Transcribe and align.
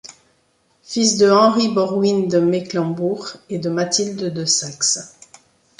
Fils 0.81 1.19
de 1.19 1.29
Henri 1.29 1.67
Borwin 1.67 2.27
de 2.27 2.39
Mecklembourg 2.39 3.33
et 3.51 3.59
de 3.59 3.69
Mathilde 3.69 4.33
de 4.33 4.45
Saxe. 4.45 5.15